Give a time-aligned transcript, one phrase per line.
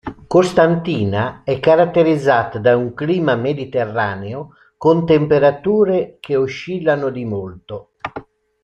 [0.25, 7.91] Costantina è caratterizzata da un clima mediterraneo con temperature che oscillano di molto.